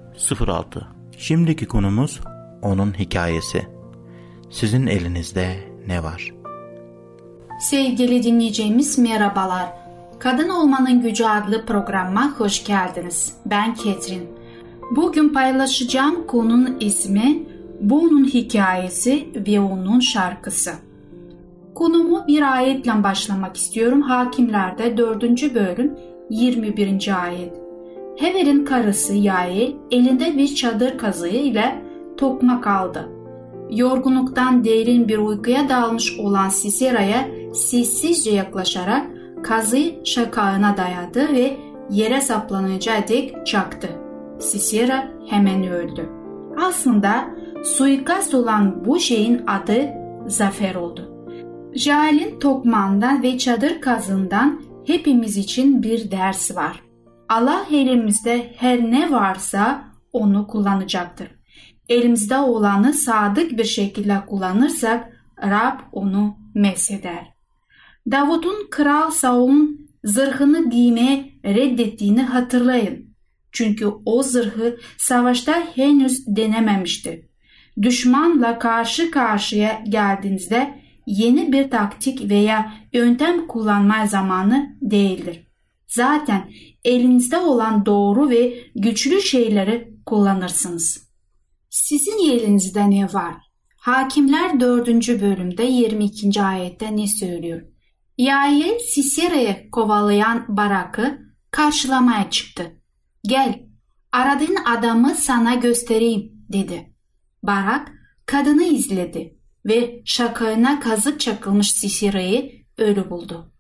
06 0.47 0.87
Şimdiki 1.19 1.67
konumuz 1.67 2.21
onun 2.63 2.99
hikayesi. 2.99 3.67
Sizin 4.51 4.87
elinizde 4.87 5.57
ne 5.87 6.03
var? 6.03 6.35
Sevgili 7.61 8.23
dinleyeceğimiz 8.23 8.99
merhabalar. 8.99 9.67
Kadın 10.19 10.49
Olmanın 10.49 11.03
Gücü 11.03 11.25
adlı 11.25 11.67
programa 11.67 12.35
hoş 12.39 12.65
geldiniz. 12.65 13.33
Ben 13.47 13.75
Ketrin. 13.75 14.29
Bugün 14.97 15.29
paylaşacağım 15.29 16.27
konunun 16.27 16.77
ismi 16.81 17.43
Bu 17.81 18.25
hikayesi 18.25 19.29
ve 19.47 19.61
onun 19.61 20.01
şarkısı. 20.01 20.71
Konumu 21.75 22.27
bir 22.27 22.55
ayetle 22.55 23.03
başlamak 23.03 23.57
istiyorum. 23.57 24.03
Hakimlerde 24.03 24.97
4. 24.97 25.55
bölüm 25.55 25.95
21. 26.31 27.25
ayet. 27.25 27.53
Hever'in 28.17 28.65
karısı 28.65 29.15
Yael 29.15 29.73
elinde 29.91 30.37
bir 30.37 30.55
çadır 30.55 30.99
kazığı 30.99 31.29
ile 31.29 31.83
tokmak 32.17 32.67
aldı. 32.67 33.09
Yorgunluktan 33.71 34.65
derin 34.65 35.09
bir 35.09 35.19
uykuya 35.19 35.69
dalmış 35.69 36.19
olan 36.21 36.49
Sisera'ya 36.49 37.29
sessizce 37.55 38.31
yaklaşarak 38.31 39.07
kazıyı 39.43 39.95
şakağına 40.05 40.77
dayadı 40.77 41.33
ve 41.33 41.57
yere 41.91 42.21
saplanacağı 42.21 43.09
dek 43.09 43.47
çaktı. 43.47 43.89
Sisera 44.39 45.09
hemen 45.29 45.69
öldü. 45.69 46.09
Aslında 46.61 47.25
suikast 47.65 48.35
olan 48.35 48.85
bu 48.85 48.99
şeyin 48.99 49.43
adı 49.47 49.89
zafer 50.27 50.75
oldu. 50.75 51.29
Jail'in 51.75 52.39
tokmağından 52.39 53.23
ve 53.23 53.39
çadır 53.39 53.81
kazından 53.81 54.61
hepimiz 54.89 55.37
için 55.37 55.83
bir 55.83 56.11
ders 56.11 56.57
var. 56.57 56.83
Allah 57.29 57.67
elimizde 57.71 58.53
her 58.57 58.91
ne 58.91 59.11
varsa 59.11 59.85
onu 60.13 60.47
kullanacaktır. 60.47 61.29
Elimizde 61.89 62.37
olanı 62.37 62.93
sadık 62.93 63.59
bir 63.59 63.65
şekilde 63.65 64.21
kullanırsak 64.27 65.13
Rab 65.43 65.79
onu 65.93 66.37
mesheder. 66.55 67.27
Davut'un 68.11 68.67
kral 68.71 69.11
Saul'un 69.11 69.89
zırhını 70.05 70.71
giymeye 70.71 71.33
reddettiğini 71.45 72.23
hatırlayın. 72.23 73.15
Çünkü 73.53 73.87
o 74.05 74.23
zırhı 74.23 74.77
savaşta 74.99 75.63
henüz 75.75 76.27
denememişti. 76.27 77.29
Düşmanla 77.83 78.59
karşı 78.59 79.11
karşıya 79.11 79.83
geldiğinizde 79.89 80.88
yeni 81.09 81.53
bir 81.53 81.71
taktik 81.71 82.31
veya 82.31 82.73
yöntem 82.93 83.47
kullanma 83.47 84.07
zamanı 84.07 84.77
değildir. 84.83 85.47
Zaten 85.87 86.51
elinizde 86.85 87.39
olan 87.39 87.87
doğru 87.87 88.31
ve 88.31 88.55
güçlü 88.75 89.23
şeyleri 89.23 89.95
kullanırsınız. 90.07 91.09
Sizin 91.71 92.33
elinizde 92.33 92.91
ne 92.91 93.13
var? 93.13 93.35
Hakimler 93.77 94.61
4. 94.61 94.89
bölümde 95.21 95.65
22. 95.65 96.43
ayette 96.43 96.97
ne 96.97 97.07
söylüyor? 97.07 97.63
Yael 98.19 98.79
Sisera'yı 98.79 99.71
kovalayan 99.71 100.45
Barak'ı 100.49 101.19
karşılamaya 101.51 102.31
çıktı. 102.31 102.83
Gel, 103.25 103.63
aradığın 104.13 104.57
adamı 104.67 105.15
sana 105.15 105.55
göstereyim 105.55 106.33
dedi. 106.53 106.93
Barak 107.43 107.93
kadını 108.27 108.65
izledi 108.65 109.38
ve 109.69 110.03
şakağına 110.05 110.81
kazık 110.81 111.21
çakılmış 111.21 111.73
Sisera'yı 111.73 112.53
ölü 112.79 113.11
buldu. 113.11 113.53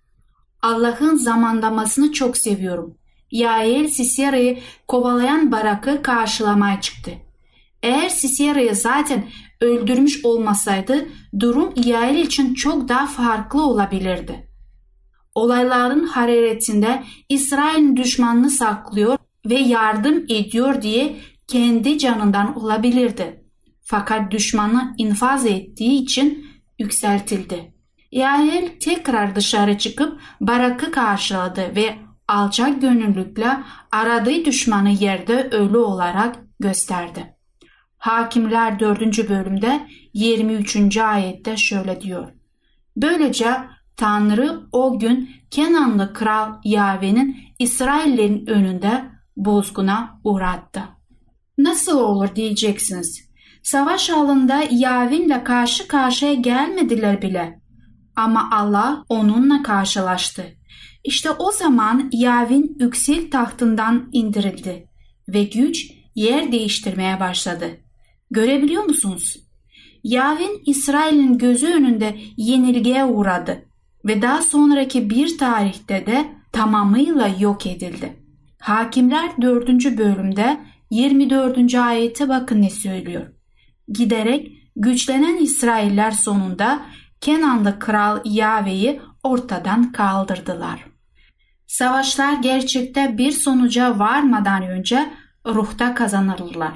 Allah'ın 0.62 1.16
zamanlamasını 1.16 2.12
çok 2.12 2.36
seviyorum. 2.36 2.94
Yael 3.30 3.88
Sisera'yı 3.88 4.58
kovalayan 4.88 5.52
Barak'ı 5.52 6.02
karşılamaya 6.02 6.80
çıktı. 6.80 7.10
Eğer 7.82 8.08
Sisera'yı 8.08 8.74
zaten 8.74 9.24
öldürmüş 9.60 10.24
olmasaydı 10.24 11.08
durum 11.40 11.72
Yael 11.84 12.18
için 12.18 12.54
çok 12.54 12.88
daha 12.88 13.06
farklı 13.06 13.62
olabilirdi. 13.62 14.48
Olayların 15.34 16.06
hararetinde 16.06 17.02
İsrail'in 17.28 17.96
düşmanını 17.96 18.50
saklıyor 18.50 19.18
ve 19.46 19.54
yardım 19.54 20.24
ediyor 20.28 20.82
diye 20.82 21.16
kendi 21.46 21.98
canından 21.98 22.58
olabilirdi. 22.58 23.47
Fakat 23.90 24.30
düşmanı 24.30 24.94
infaz 24.98 25.46
ettiği 25.46 26.02
için 26.02 26.46
yükseltildi. 26.78 27.72
Yael 28.12 28.68
tekrar 28.80 29.36
dışarı 29.36 29.78
çıkıp 29.78 30.20
Barak'ı 30.40 30.90
karşıladı 30.90 31.76
ve 31.76 31.98
alçak 32.28 32.80
gönüllükle 32.80 33.56
aradığı 33.92 34.44
düşmanı 34.44 34.90
yerde 34.90 35.48
ölü 35.50 35.76
olarak 35.76 36.36
gösterdi. 36.60 37.36
Hakimler 37.98 38.80
4. 38.80 39.28
bölümde 39.28 39.88
23. 40.14 40.96
ayette 40.96 41.56
şöyle 41.56 42.00
diyor. 42.00 42.32
Böylece 42.96 43.54
Tanrı 43.96 44.60
o 44.72 44.98
gün 44.98 45.30
Kenanlı 45.50 46.12
kral 46.12 46.52
Yave'nin 46.64 47.36
İsraillerin 47.58 48.46
önünde 48.46 49.04
bozguna 49.36 50.20
uğrattı. 50.24 50.82
Nasıl 51.58 52.00
olur 52.00 52.34
diyeceksiniz. 52.36 53.27
Savaş 53.70 54.10
alanında 54.10 54.64
Yavin'le 54.70 55.44
karşı 55.44 55.88
karşıya 55.88 56.34
gelmediler 56.34 57.22
bile. 57.22 57.60
Ama 58.16 58.50
Allah 58.52 59.04
onunla 59.08 59.62
karşılaştı. 59.62 60.44
İşte 61.04 61.30
o 61.30 61.52
zaman 61.52 62.10
Yavin 62.12 62.76
yüksek 62.80 63.32
tahtından 63.32 64.08
indirildi 64.12 64.88
ve 65.28 65.42
güç 65.42 65.90
yer 66.14 66.52
değiştirmeye 66.52 67.20
başladı. 67.20 67.66
Görebiliyor 68.30 68.84
musunuz? 68.84 69.36
Yavin 70.04 70.62
İsrail'in 70.66 71.38
gözü 71.38 71.66
önünde 71.66 72.18
yenilgiye 72.36 73.04
uğradı 73.04 73.64
ve 74.04 74.22
daha 74.22 74.42
sonraki 74.42 75.10
bir 75.10 75.38
tarihte 75.38 76.06
de 76.06 76.28
tamamıyla 76.52 77.30
yok 77.40 77.66
edildi. 77.66 78.16
Hakimler 78.60 79.30
4. 79.42 79.68
bölümde 79.98 80.60
24. 80.90 81.74
ayete 81.74 82.28
bakın 82.28 82.62
ne 82.62 82.70
söylüyor. 82.70 83.37
Giderek 83.92 84.52
güçlenen 84.76 85.36
İsrailler 85.36 86.10
sonunda 86.10 86.82
Kenanlı 87.20 87.78
kral 87.78 88.20
Yave'yi 88.24 89.00
ortadan 89.22 89.92
kaldırdılar. 89.92 90.84
Savaşlar 91.66 92.32
gerçekte 92.42 93.18
bir 93.18 93.32
sonuca 93.32 93.98
varmadan 93.98 94.62
önce 94.62 95.10
ruhta 95.46 95.94
kazanırlar. 95.94 96.72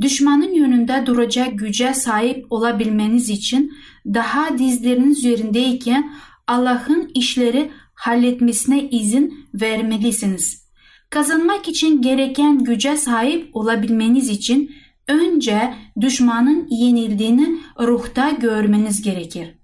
Düşmanın 0.00 0.52
yönünde 0.52 1.02
duracak 1.06 1.58
güce 1.58 1.94
sahip 1.94 2.52
olabilmeniz 2.52 3.30
için 3.30 3.72
daha 4.06 4.58
dizleriniz 4.58 5.18
üzerindeyken 5.18 6.12
Allah'ın 6.46 7.10
işleri 7.14 7.70
halletmesine 7.94 8.88
izin 8.88 9.46
vermelisiniz. 9.54 10.64
Kazanmak 11.10 11.68
için 11.68 12.02
gereken 12.02 12.64
güce 12.64 12.96
sahip 12.96 13.56
olabilmeniz 13.56 14.28
için 14.28 14.70
önce 15.08 15.74
düşmanın 16.00 16.66
yenildiğini 16.70 17.58
ruhta 17.78 18.30
görmeniz 18.30 19.02
gerekir. 19.02 19.58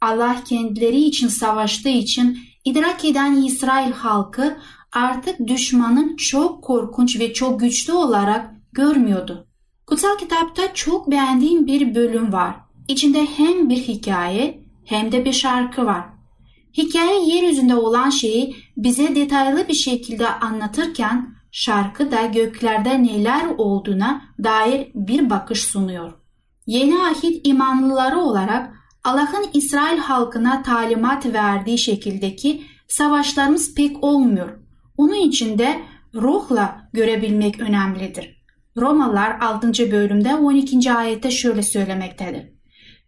Allah 0.00 0.36
kendileri 0.44 1.00
için 1.00 1.28
savaştığı 1.28 1.88
için 1.88 2.38
idrak 2.64 3.04
eden 3.04 3.42
İsrail 3.42 3.92
halkı 3.92 4.56
artık 4.92 5.46
düşmanın 5.46 6.16
çok 6.16 6.64
korkunç 6.64 7.20
ve 7.20 7.32
çok 7.32 7.60
güçlü 7.60 7.92
olarak 7.92 8.50
görmüyordu. 8.72 9.46
Kutsal 9.86 10.18
kitapta 10.18 10.74
çok 10.74 11.10
beğendiğim 11.10 11.66
bir 11.66 11.94
bölüm 11.94 12.32
var. 12.32 12.56
İçinde 12.88 13.26
hem 13.26 13.68
bir 13.68 13.76
hikaye 13.76 14.64
hem 14.84 15.12
de 15.12 15.24
bir 15.24 15.32
şarkı 15.32 15.86
var. 15.86 16.04
Hikaye 16.76 17.34
yeryüzünde 17.34 17.76
olan 17.76 18.10
şeyi 18.10 18.56
bize 18.76 19.14
detaylı 19.14 19.68
bir 19.68 19.74
şekilde 19.74 20.28
anlatırken 20.28 21.34
şarkı 21.54 22.10
da 22.10 22.26
göklerde 22.26 23.02
neler 23.02 23.46
olduğuna 23.58 24.22
dair 24.44 24.88
bir 24.94 25.30
bakış 25.30 25.64
sunuyor. 25.64 26.12
Yeni 26.66 26.98
ahit 26.98 27.46
imanlıları 27.46 28.18
olarak 28.18 28.74
Allah'ın 29.04 29.46
İsrail 29.52 29.98
halkına 29.98 30.62
talimat 30.62 31.26
verdiği 31.26 31.78
şekildeki 31.78 32.62
savaşlarımız 32.88 33.74
pek 33.74 34.04
olmuyor. 34.04 34.58
Onun 34.96 35.28
için 35.28 35.58
de 35.58 35.80
ruhla 36.14 36.88
görebilmek 36.92 37.60
önemlidir. 37.60 38.44
Romalılar 38.76 39.40
6. 39.40 39.92
bölümde 39.92 40.34
12. 40.34 40.92
ayette 40.92 41.30
şöyle 41.30 41.62
söylemektedir. 41.62 42.48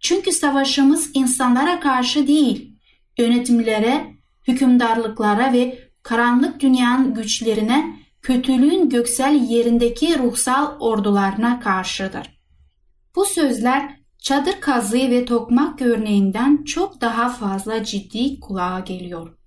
Çünkü 0.01 0.33
savaşımız 0.33 1.11
insanlara 1.15 1.81
karşı 1.81 2.27
değil, 2.27 2.79
yönetimlere, 3.19 4.07
hükümdarlıklara 4.49 5.53
ve 5.53 5.79
karanlık 6.03 6.61
dünyanın 6.61 7.15
güçlerine, 7.15 8.06
kötülüğün 8.27 8.89
göksel 8.89 9.35
yerindeki 9.49 10.19
ruhsal 10.19 10.79
ordularına 10.81 11.61
karşıdır. 11.61 12.41
Bu 13.17 13.25
sözler 13.25 14.01
çadır 14.19 14.61
kazığı 14.61 15.11
ve 15.11 15.25
tokmak 15.25 15.83
örneğinden 15.83 16.65
çok 16.65 17.01
daha 17.01 17.29
fazla 17.29 17.85
ciddi 17.85 18.41
kulağa 18.41 18.81
geliyor. 18.81 19.39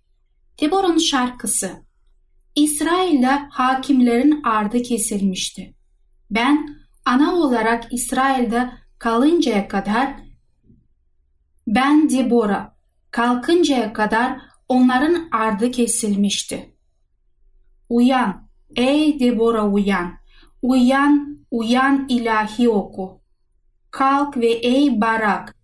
Deborah'ın 0.61 0.97
şarkısı 0.97 1.71
İsrail'de 2.55 3.39
hakimlerin 3.49 4.43
ardı 4.43 4.81
kesilmişti. 4.81 5.75
Ben 6.31 6.69
ana 7.05 7.35
olarak 7.35 7.93
İsrail'de 7.93 8.69
kalıncaya 8.99 9.67
kadar 9.67 10.15
ben 11.67 12.09
Deborah 12.09 12.69
kalkıncaya 13.11 13.93
kadar 13.93 14.41
onların 14.67 15.29
ardı 15.31 15.71
kesilmişti. 15.71 16.75
Uyan 17.89 18.48
ey 18.75 19.19
Deborah 19.19 19.73
uyan, 19.73 20.11
uyan 20.61 21.39
uyan 21.51 22.05
ilahi 22.09 22.69
oku. 22.69 23.21
Kalk 23.91 24.37
ve 24.37 24.51
ey 24.51 25.01
Barak 25.01 25.55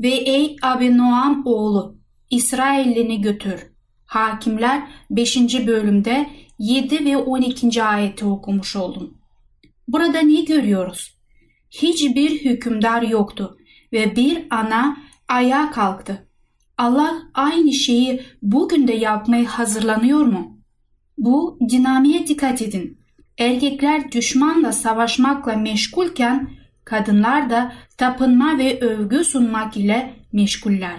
ve 0.00 0.10
ey 0.10 0.56
Abinoam 0.62 1.42
oğlu 1.46 1.96
İsrail'ini 2.30 3.20
götür. 3.20 3.72
Hakimler 4.04 4.82
5. 5.10 5.66
bölümde 5.66 6.30
7 6.58 7.04
ve 7.04 7.16
12. 7.16 7.82
ayeti 7.82 8.24
okumuş 8.24 8.76
oldum. 8.76 9.18
Burada 9.88 10.20
ne 10.20 10.40
görüyoruz? 10.40 11.18
Hiçbir 11.70 12.44
hükümdar 12.44 13.02
yoktu 13.02 13.56
ve 13.92 14.16
bir 14.16 14.46
ana 14.50 14.96
ayağa 15.28 15.70
kalktı. 15.70 16.28
Allah 16.78 17.22
aynı 17.34 17.72
şeyi 17.72 18.22
bugün 18.42 18.88
de 18.88 18.92
yapmaya 18.92 19.44
hazırlanıyor 19.44 20.20
mu? 20.20 20.61
Bu 21.18 21.58
dinamiğe 21.68 22.26
dikkat 22.26 22.62
edin. 22.62 22.98
Erkekler 23.38 24.12
düşmanla 24.12 24.72
savaşmakla 24.72 25.56
meşgulken 25.56 26.50
kadınlar 26.84 27.50
da 27.50 27.72
tapınma 27.98 28.58
ve 28.58 28.80
övgü 28.80 29.24
sunmak 29.24 29.76
ile 29.76 30.14
meşguller. 30.32 30.96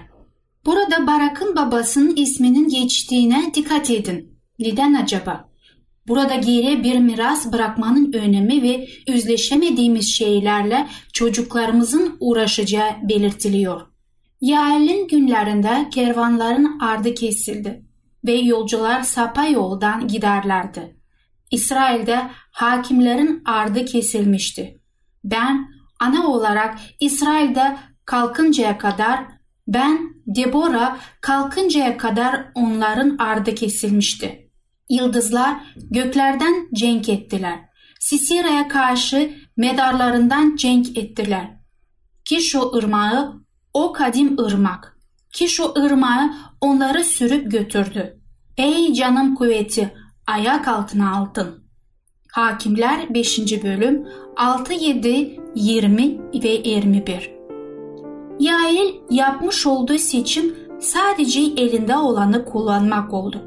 Burada 0.66 1.08
Barak'ın 1.08 1.56
babasının 1.56 2.16
isminin 2.16 2.70
geçtiğine 2.70 3.52
dikkat 3.54 3.90
edin. 3.90 4.40
Neden 4.60 4.94
acaba? 4.94 5.50
Burada 6.08 6.36
geriye 6.36 6.84
bir 6.84 7.00
miras 7.00 7.54
bırakmanın 7.54 8.14
önemi 8.14 8.62
ve 8.62 8.88
yüzleşemediğimiz 9.08 10.14
şeylerle 10.14 10.88
çocuklarımızın 11.14 12.18
uğraşacağı 12.20 12.92
belirtiliyor. 13.10 13.82
Yael'in 14.42 15.08
günlerinde 15.08 15.90
kervanların 15.90 16.80
ardı 16.80 17.14
kesildi 17.14 17.84
ve 18.26 18.32
yolcular 18.32 19.02
sapa 19.02 19.46
yoldan 19.46 20.08
giderlerdi. 20.08 20.98
İsrail'de 21.52 22.30
hakimlerin 22.52 23.42
ardı 23.46 23.86
kesilmişti. 23.86 24.82
Ben 25.24 25.68
ana 26.00 26.28
olarak 26.28 26.80
İsrail'de 27.00 27.78
kalkıncaya 28.06 28.78
kadar 28.78 29.26
ben 29.68 30.14
Debora 30.28 30.98
kalkıncaya 31.22 31.98
kadar 31.98 32.46
onların 32.56 33.18
ardı 33.18 33.56
kesilmişti. 33.56 34.52
Yıldızlar 34.90 35.56
göklerden 35.92 36.70
cenk 36.74 37.10
ettiler. 37.10 37.60
Sisira'ya 38.00 38.68
karşı 38.68 39.34
medarlarından 39.58 40.56
cenk 40.56 40.98
ettiler. 40.98 41.58
Kişo 42.26 42.72
ırmağı 42.76 43.44
o 43.74 43.94
kadim 43.94 44.40
ırmak. 44.40 44.98
Kişo 45.34 45.74
ırmağı 45.78 46.34
onları 46.64 47.04
sürüp 47.04 47.52
götürdü. 47.52 48.20
Ey 48.58 48.94
canım 48.94 49.36
kuvveti 49.36 49.94
ayak 50.28 50.68
altına 50.68 51.18
altın. 51.18 51.64
Hakimler 52.32 53.14
5. 53.14 53.64
bölüm 53.64 54.08
6, 54.38 54.74
7, 54.74 55.40
20 55.56 56.20
ve 56.44 56.50
21 56.50 57.34
Yael 58.40 58.94
yapmış 59.10 59.68
olduğu 59.68 59.98
seçim 59.98 60.56
sadece 60.80 61.40
elinde 61.42 61.98
olanı 61.98 62.46
kullanmak 62.46 63.14
oldu 63.14 63.42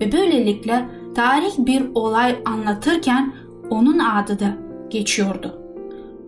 ve 0.00 0.12
böylelikle 0.12 0.88
tarih 1.14 1.52
bir 1.58 1.82
olay 1.94 2.36
anlatırken 2.44 3.34
onun 3.70 3.98
adı 3.98 4.38
da 4.38 4.56
geçiyordu. 4.90 5.62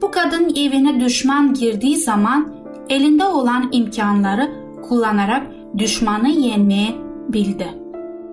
Bu 0.02 0.10
kadın 0.10 0.54
evine 0.56 1.00
düşman 1.00 1.54
girdiği 1.54 1.96
zaman 1.96 2.54
elinde 2.88 3.24
olan 3.24 3.68
imkanları 3.72 4.52
kullanarak 4.88 5.61
düşmanı 5.78 6.28
yenmeye 6.28 6.94
bildi. 7.28 7.68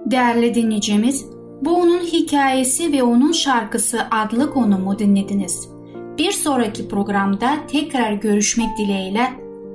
Değerli 0.06 0.56
dinleyicimiz, 0.56 1.26
bu 1.62 1.76
onun 1.76 2.00
hikayesi 2.00 2.94
ve 2.94 3.04
onun 3.04 3.32
şarkısı 3.32 4.00
adlı 4.12 4.54
konumu 4.54 5.00
dinlediniz. 5.00 5.70
Bir 6.18 6.32
sonraki 6.32 6.88
programda 6.88 7.58
tekrar 7.68 8.12
görüşmek 8.14 8.78
dileğiyle, 8.78 9.28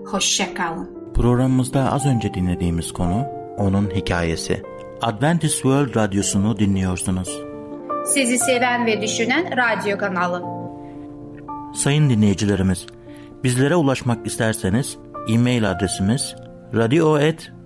hoşçakalın. 0.06 0.90
Programımızda 1.14 1.92
az 1.92 2.06
önce 2.06 2.34
dinlediğimiz 2.34 2.92
konu 2.92 3.24
onun 3.58 3.90
hikayesi 3.90 4.62
Adventist 5.02 5.54
World 5.54 5.96
Radyosu'nu 5.96 6.58
dinliyorsunuz. 6.58 7.28
Sizi 8.06 8.38
seven 8.38 8.86
ve 8.86 9.02
düşünen 9.02 9.44
radyo 9.56 9.98
kanalı. 9.98 10.42
Sayın 11.74 12.10
dinleyicilerimiz, 12.10 12.86
bizlere 13.44 13.76
ulaşmak 13.76 14.26
isterseniz 14.26 14.96
e-mail 15.28 15.70
adresimiz 15.70 16.34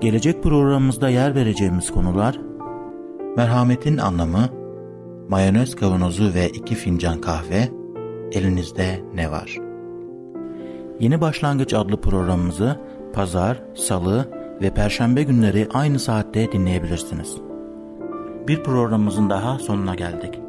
Gelecek 0.00 0.42
programımızda 0.42 1.08
yer 1.08 1.34
vereceğimiz 1.34 1.90
konular 1.90 2.40
Merhametin 3.36 3.98
anlamı 3.98 4.48
Mayonez 5.28 5.76
kavanozu 5.76 6.34
ve 6.34 6.48
iki 6.48 6.74
fincan 6.74 7.20
kahve 7.20 7.68
Elinizde 8.32 9.00
ne 9.14 9.30
var? 9.30 9.58
Yeni 11.00 11.20
Başlangıç 11.20 11.74
adlı 11.74 12.00
programımızı 12.00 12.80
pazar, 13.12 13.62
salı 13.74 14.28
ve 14.62 14.74
perşembe 14.74 15.22
günleri 15.22 15.68
aynı 15.74 15.98
saatte 15.98 16.52
dinleyebilirsiniz. 16.52 17.36
Bir 18.48 18.62
programımızın 18.62 19.30
daha 19.30 19.58
sonuna 19.58 19.94
geldik. 19.94 20.40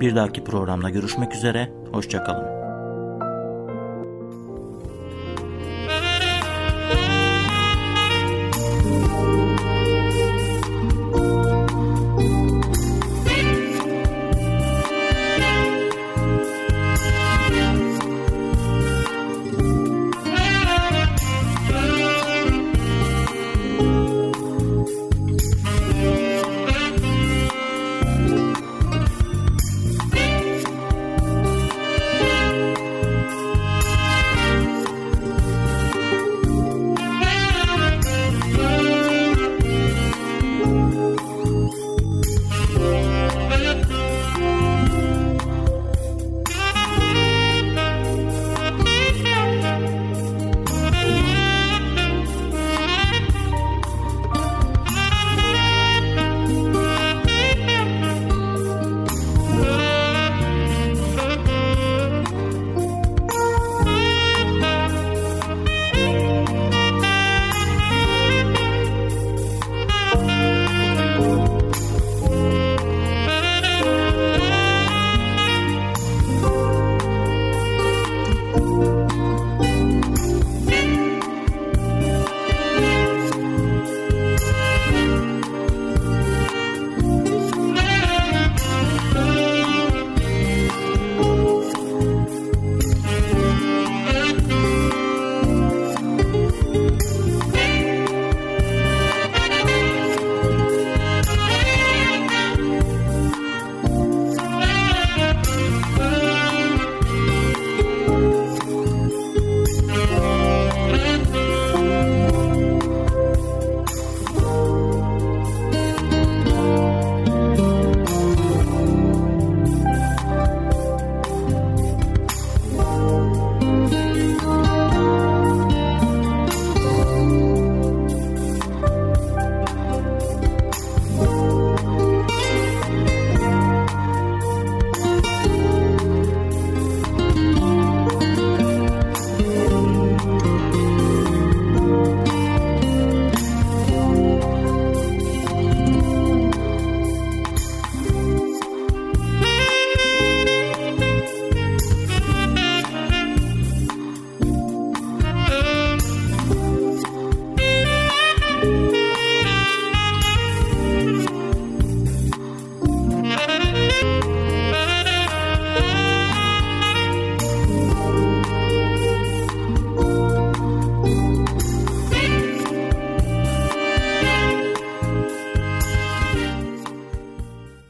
Bir 0.00 0.16
dahaki 0.16 0.44
programda 0.44 0.90
görüşmek 0.90 1.34
üzere, 1.34 1.72
hoşçakalın. 1.92 2.53